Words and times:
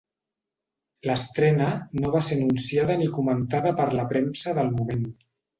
L'estrena 1.09 1.67
no 1.99 2.15
va 2.17 2.23
ser 2.29 2.37
anunciada 2.39 2.97
ni 3.03 3.11
comentada 3.19 3.77
per 3.83 3.89
la 4.01 4.11
premsa 4.15 4.57
del 4.63 4.77
moment. 4.81 5.07